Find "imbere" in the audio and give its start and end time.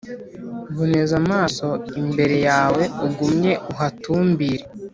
2.01-2.35